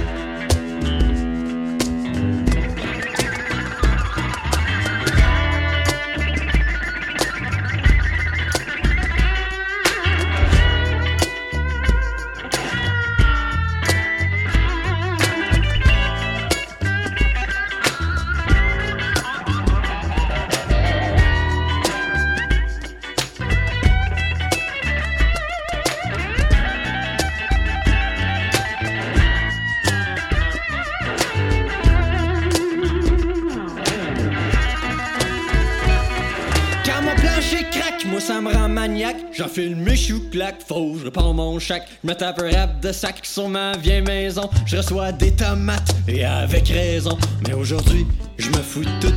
J'enfile 39.55 39.75
mes 39.75 39.95
choux 39.95 40.29
claques, 40.31 40.63
faut 40.67 40.97
je 40.97 41.05
repars 41.05 41.31
mon 41.31 41.59
chac. 41.59 41.87
Je 42.03 42.09
me 42.09 42.15
tape 42.15 42.41
un 42.41 42.49
rap 42.49 42.79
de 42.79 42.91
sac 42.91 43.19
sur 43.21 43.47
ma 43.49 43.77
vieille 43.77 44.01
maison. 44.01 44.49
Je 44.65 44.77
reçois 44.77 45.11
des 45.11 45.31
tomates, 45.31 45.95
et 46.07 46.25
avec 46.25 46.69
raison. 46.69 47.15
Mais 47.47 47.53
aujourd'hui, 47.53 48.07
je 48.39 48.49
me 48.49 48.57
fous 48.57 48.83
de 48.83 48.89
tout. 48.99 49.13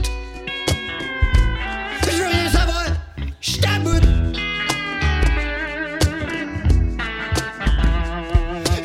Je 2.02 2.16
veux 2.16 2.26
rien 2.26 2.50
savoir, 2.50 2.84
je 3.40 3.56
t'aboute. 3.56 4.02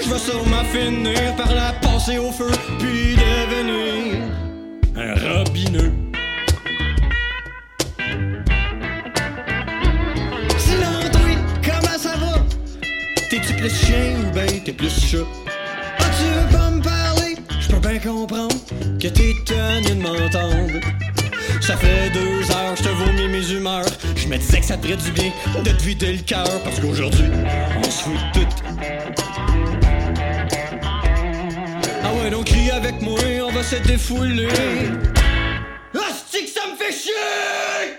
Je 0.02 0.10
vais 0.10 0.20
sûrement 0.20 0.64
finir 0.72 1.36
par 1.36 1.54
la 1.54 1.74
passer 1.74 2.18
au 2.18 2.32
feu, 2.32 2.52
puis 2.80 3.18
devenir 3.18 4.22
un 4.96 5.38
robineux. 5.38 5.91
Plus 14.82 15.10
tu 15.10 15.18
veux 15.18 15.26
pas 16.52 16.70
me 16.72 16.82
parler? 16.82 17.36
Je 17.60 17.68
peux 17.68 17.80
bien 17.80 18.00
comprendre 18.00 18.56
que 19.00 19.08
t'es 19.08 19.36
tenu 19.46 19.96
de 19.96 20.02
m'entendre. 20.02 20.80
Ça 21.62 21.78
fait 21.78 22.10
deux 22.10 22.50
heures, 22.52 22.76
je 22.76 22.84
te 22.84 22.90
vomis 22.90 23.28
mes 23.28 23.52
humeurs. 23.52 23.86
Je 24.16 24.28
me 24.28 24.38
disais 24.38 24.60
que 24.60 24.66
ça 24.66 24.78
te 24.78 24.88
ferait 24.88 24.98
du 24.98 25.12
bien 25.12 25.32
de 25.64 25.70
te 25.70 25.84
vider 25.84 26.14
le 26.14 26.24
cœur. 26.24 26.50
Parce 26.64 26.80
qu'aujourd'hui, 26.80 27.26
on 27.78 27.84
se 27.84 28.04
fout 28.04 28.14
de 28.34 28.40
tout. 28.40 28.48
Ah 32.04 32.14
ouais, 32.16 32.32
donc 32.32 32.46
crie 32.46 32.72
avec 32.72 33.02
moi, 33.02 33.20
on 33.48 33.52
va 33.52 33.64
se 33.64 33.76
défouler? 33.76 34.50
C'est 36.32 36.46
que 36.46 36.50
ça 36.50 36.62
me 36.72 36.76
fait 36.78 36.92
chier! 36.92 37.98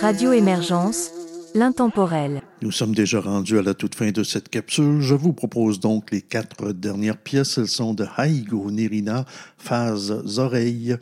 Radio 0.00 0.32
Émergence, 0.32 1.10
l'intemporel. 1.56 2.42
Nous 2.62 2.70
sommes 2.70 2.94
déjà 2.94 3.20
rendus 3.20 3.58
à 3.58 3.62
la 3.62 3.74
toute 3.74 3.94
fin 3.94 4.10
de 4.10 4.22
cette 4.22 4.48
capsule. 4.48 5.00
Je 5.00 5.14
vous 5.14 5.32
propose 5.32 5.80
donc 5.80 6.10
les 6.12 6.22
quatre 6.22 6.72
dernières 6.72 7.16
pièces. 7.16 7.58
Elles 7.58 7.68
sont 7.68 7.94
de 7.94 8.06
Haigo 8.18 8.70
Nerina, 8.70 9.24
Phase 9.58 10.38
Oreilles, 10.38 10.96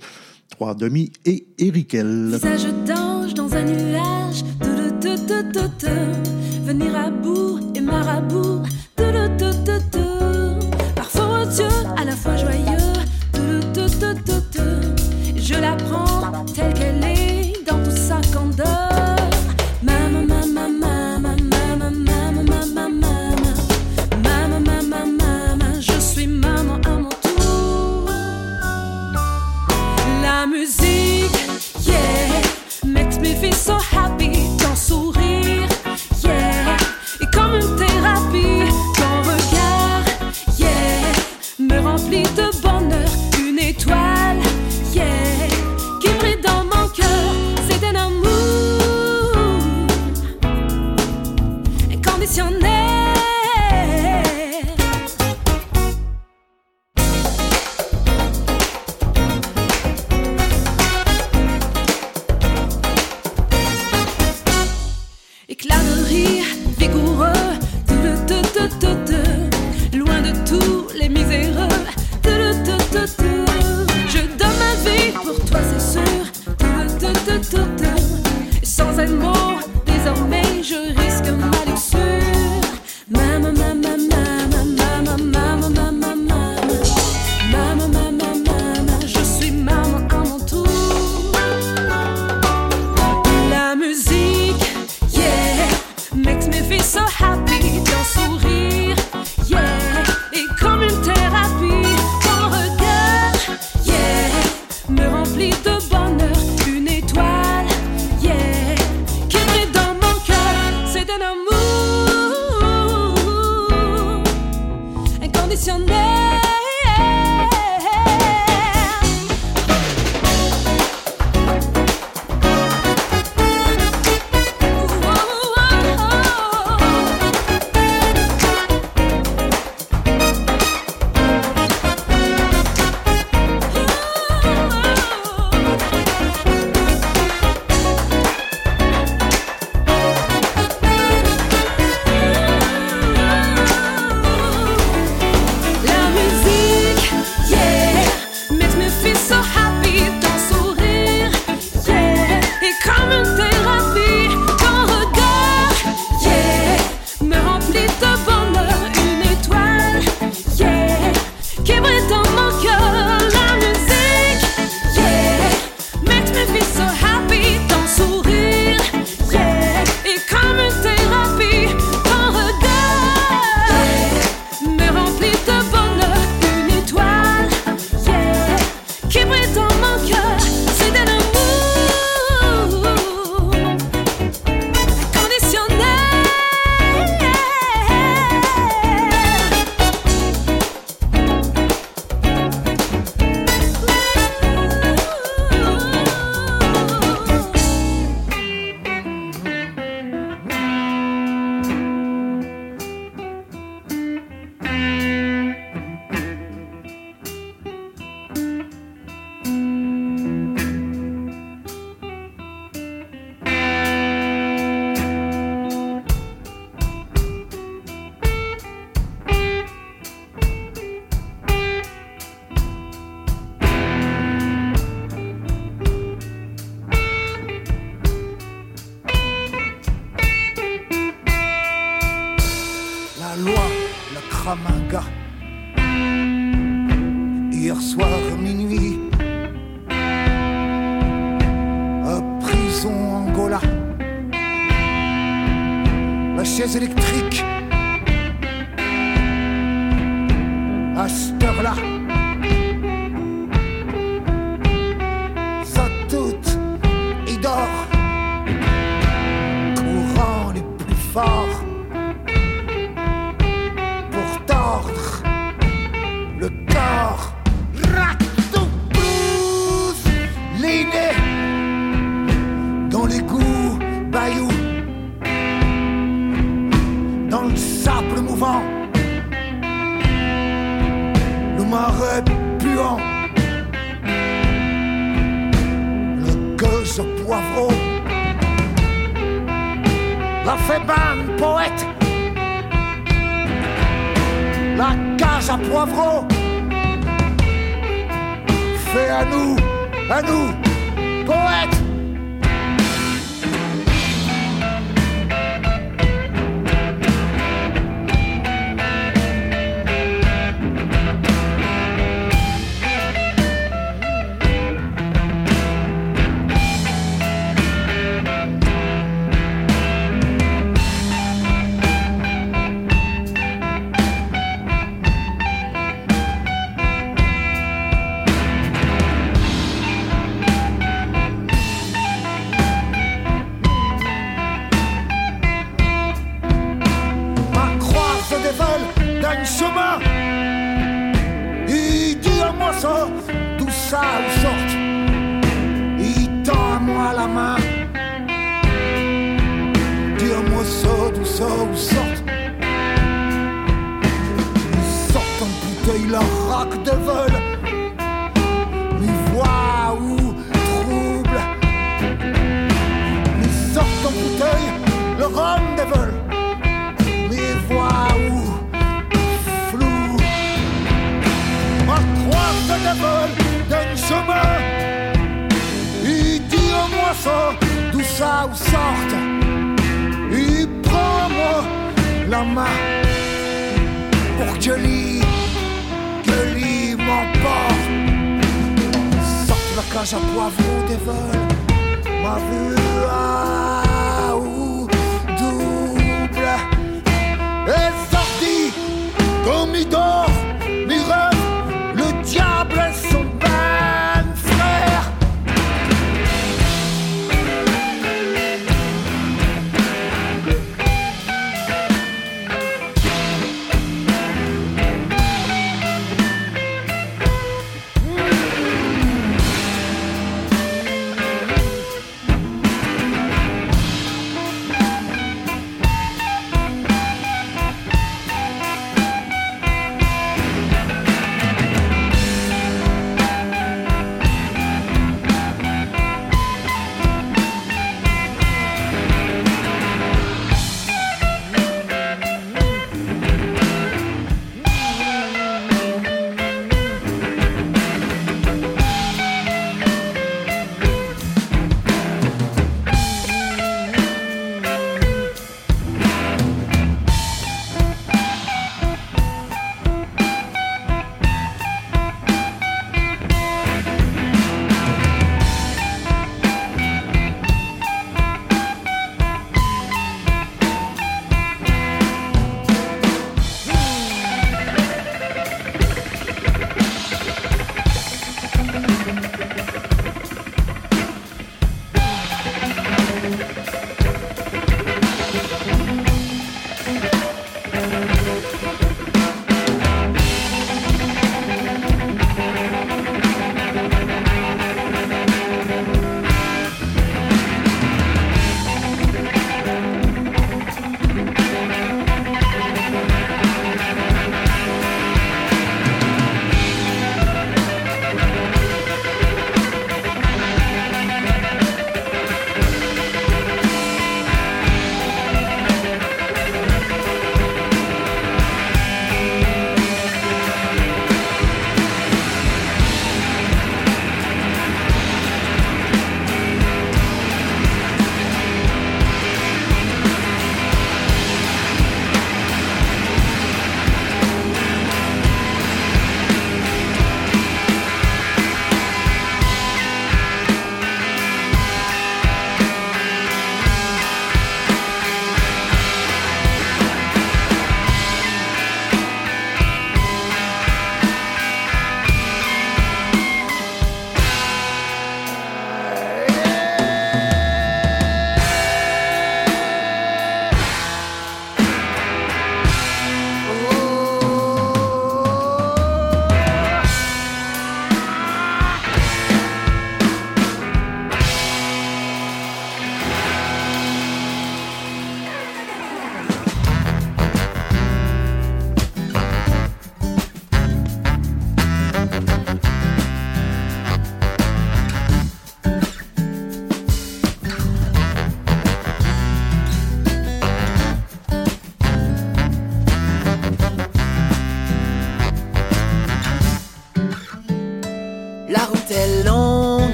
Trois 0.50 0.74
Demi 0.74 1.12
et 1.24 1.46
Erikel. 1.59 2.30
Visage 2.32 2.66
d'ange 2.86 3.34
dans 3.34 3.52
un 3.55 3.64
nuage, 3.64 4.44
tout 4.61 4.90
tout 5.00 5.16
tout 5.26 5.52
tout 5.52 5.70
tout. 5.78 6.64
Venir 6.64 6.94
à 6.96 7.11
bout 7.11 7.61
et 7.74 7.80
marabout, 7.80 8.62
tout 8.96 9.02
tout 9.38 9.64
tout 9.66 9.82
tout. 9.92 10.68
Parfois 10.94 11.42
odieux, 11.42 11.64
à 11.96 12.05
la 12.05 12.16
fois 12.16 12.36
joyeux, 12.36 12.92
tout 13.32 13.61
tout 13.74 13.90
tout 14.00 14.14
tout 14.24 14.42
tout. 14.52 15.36
Je 15.36 15.55
la 15.55 15.76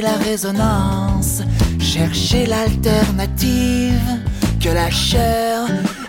la 0.00 0.16
résonance, 0.16 1.42
chercher 1.80 2.46
l'alternative, 2.46 4.00
que 4.60 4.68
la 4.68 4.90
chair 4.90 5.66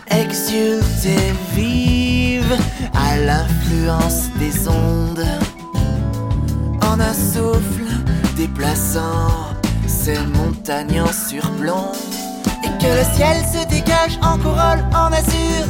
exulte 0.09 1.05
et 1.05 1.33
vive 1.55 2.57
à 2.93 3.17
l'influence 3.17 4.29
des 4.39 4.67
ondes. 4.67 5.25
En 6.81 6.99
un 6.99 7.13
souffle 7.13 7.85
déplaçant 8.35 9.55
ces 9.87 10.19
montagnes 10.19 11.01
en 11.01 11.11
surplomb. 11.11 11.91
Et 12.63 12.83
que 12.83 12.87
le 12.87 13.05
ciel 13.15 13.37
se 13.53 13.67
dégage 13.69 14.19
en 14.21 14.37
corolle 14.37 14.83
en 14.93 15.11
azur. 15.11 15.65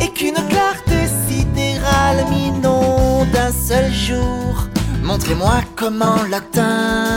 Et 0.00 0.08
qu'une 0.08 0.42
clarté 0.48 1.08
sidérale 1.28 2.24
m'inonde 2.30 3.36
un 3.36 3.52
seul 3.52 3.92
jour. 3.92 4.68
Montrez-moi 5.02 5.60
comment 5.76 6.22
l'atteindre. 6.30 7.11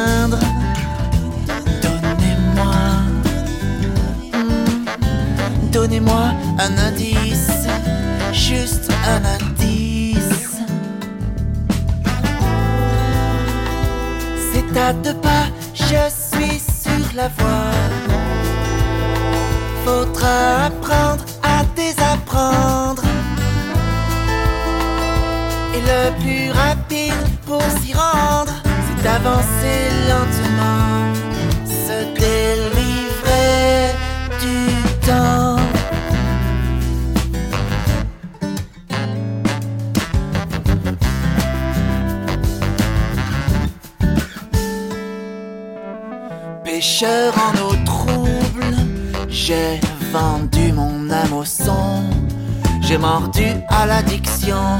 Donnez-moi 5.76 6.32
un 6.58 6.78
indice. 6.78 7.68
Juste 8.32 8.90
un 9.06 9.22
indice. 9.26 10.62
C'est 14.54 14.80
à 14.80 14.94
deux 14.94 15.16
pas, 15.16 15.48
je 15.74 16.04
suis 16.18 16.60
sur 16.60 17.06
la 17.14 17.28
voie. 17.28 17.74
Faudra 19.84 20.68
apprendre 20.68 21.26
à 21.44 21.66
désapprendre. 21.76 23.04
Et 25.76 25.82
le 25.92 26.04
plus 26.22 26.52
rapide 26.52 27.28
pour 27.46 27.62
s'y 27.82 27.92
rendre, 27.94 28.54
c'est 28.64 29.04
d'avancer 29.04 29.80
lentement, 30.08 31.14
se 31.68 31.98
délivrer 32.22 33.92
du 34.40 35.06
temps. 35.06 35.45
Pêcheur 46.98 47.34
en 47.38 47.52
eau 47.62 47.76
trouble, 47.84 48.74
j'ai 49.28 49.82
vendu 50.14 50.72
mon 50.72 51.10
âme 51.12 51.34
au 51.34 51.44
son. 51.44 52.06
J'ai 52.80 52.98
mordu 52.98 53.48
à 53.68 53.86
l'addiction, 53.86 54.80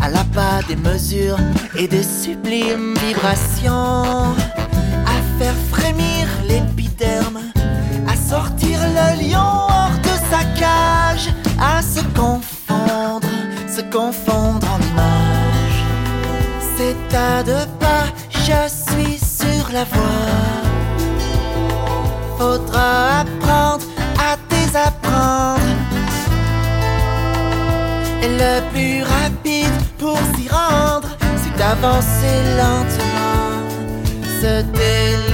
à 0.00 0.08
l'appât 0.08 0.66
des 0.66 0.74
mesures 0.74 1.38
et 1.78 1.86
des 1.86 2.02
sublimes 2.02 2.96
vibrations. 3.06 4.34
À 5.06 5.16
faire 5.38 5.54
frémir 5.70 6.26
l'épiderme, 6.48 7.38
à 8.08 8.16
sortir 8.16 8.80
le 8.80 9.22
lion 9.22 9.38
hors 9.38 9.98
de 10.02 10.14
sa 10.32 10.42
cage, 10.58 11.32
à 11.60 11.80
se 11.80 12.00
confondre, 12.18 13.28
se 13.68 13.82
confondre 13.82 14.66
en 14.68 14.80
images. 14.80 15.84
C'est 16.76 17.16
à 17.16 17.44
deux 17.44 17.68
pas, 17.78 18.06
je 18.30 18.68
suis 18.68 19.16
sur 19.16 19.72
la 19.72 19.84
voie. 19.84 20.71
Faudra 22.42 23.20
apprendre 23.20 23.84
à 24.18 24.36
désapprendre. 24.50 25.60
Et 28.20 28.30
le 28.42 28.54
plus 28.72 29.04
rapide 29.04 29.78
pour 29.96 30.18
s'y 30.34 30.48
rendre, 30.48 31.08
c'est 31.36 31.56
d'avancer 31.56 32.36
lentement, 32.58 33.46
se 34.40 34.62
délivrer 34.62 35.31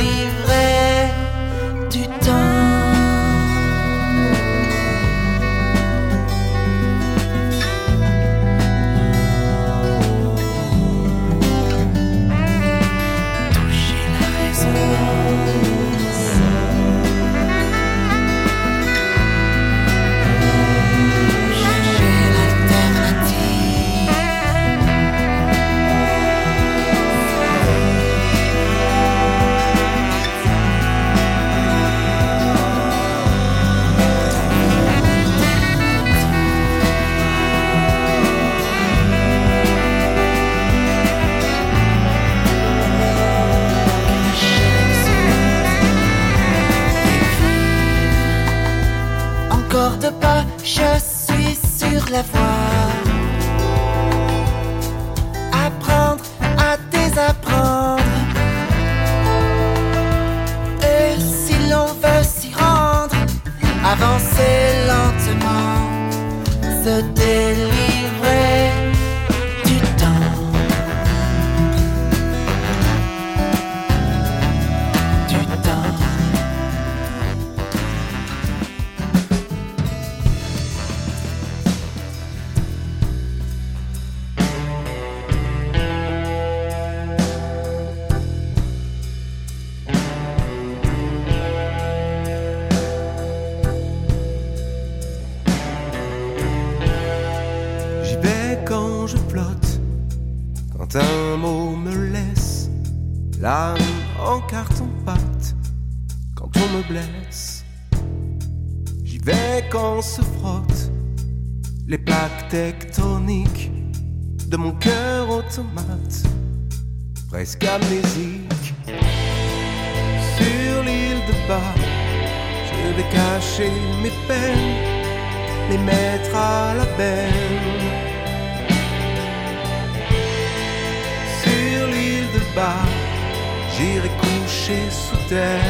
j'irai 133.79 134.11
coucher 134.23 134.91
sous 134.91 135.17
terre. 135.29 135.61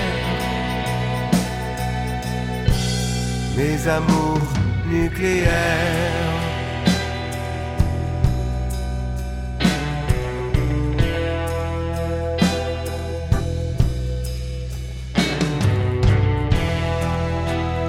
Mes 3.56 3.88
amours 3.88 4.50
nucléaires. 4.86 5.52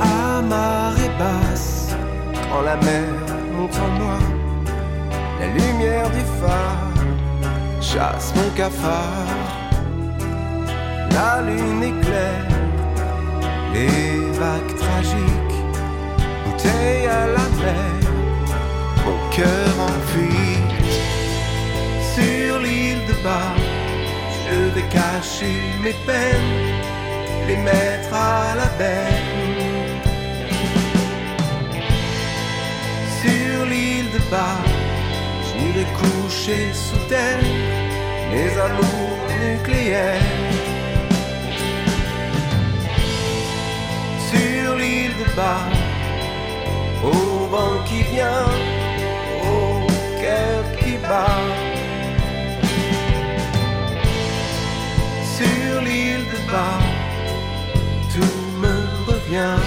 À 0.01 0.41
marée 0.41 1.11
basse, 1.17 1.95
quand 2.51 2.61
la 2.61 2.75
mer 2.77 3.09
monte 3.55 3.77
en 3.77 3.91
moi, 3.99 4.19
la 5.39 5.47
lumière 5.47 6.09
du 6.09 6.23
phare 6.39 6.89
chasse 7.81 8.33
mon 8.35 8.49
cafard. 8.55 9.48
La 11.11 11.41
lune 11.41 11.83
éclaire 11.83 12.49
les 13.73 14.31
vagues 14.37 14.75
tragiques, 14.75 15.59
bouteille 16.45 17.07
à 17.07 17.27
la 17.27 17.47
mer, 17.63 18.01
mon 19.05 19.29
cœur 19.35 19.73
en 19.79 19.99
fuite. 20.11 20.75
Sur 22.15 22.59
l'île 22.59 23.05
de 23.07 23.13
bas, 23.23 23.53
Je 24.51 24.59
vais 24.73 24.87
cacher 24.89 25.61
mes 25.83 25.93
peines, 26.07 26.55
les 27.47 27.57
mettre 27.57 28.11
à 28.13 28.55
la 28.55 28.69
benne. 28.79 30.01
Sur 33.21 33.65
l'île 33.69 34.09
de 34.11 34.21
bas, 34.31 34.59
j'irai 35.45 35.85
coucher 35.99 36.73
sous 36.73 37.03
terre 37.07 37.43
mes 38.31 38.51
amours 38.67 39.19
nucléaires. 39.39 40.58
Au 47.03 47.47
vent 47.47 47.83
qui 47.85 48.03
vient, 48.03 48.45
au 49.43 49.87
cœur 50.21 50.63
qui 50.79 50.97
bat. 50.97 51.39
Sur 55.37 55.81
l'île 55.81 56.25
de 56.33 56.51
bas, 56.51 56.79
tout 58.13 58.39
me 58.61 58.75
revient. 59.07 59.59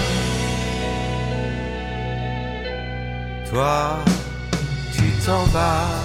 Toi, 3.49 3.97
tu 4.95 5.03
t'en 5.25 5.43
vas. 5.45 6.02